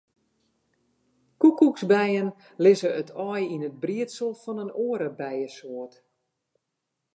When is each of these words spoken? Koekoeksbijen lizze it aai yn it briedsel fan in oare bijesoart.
Koekoeksbijen 1.39 2.29
lizze 2.65 2.89
it 3.01 3.09
aai 3.31 3.43
yn 3.55 3.67
it 3.69 3.79
briedsel 3.83 4.31
fan 4.41 4.61
in 4.63 4.75
oare 4.85 5.09
bijesoart. 5.19 5.95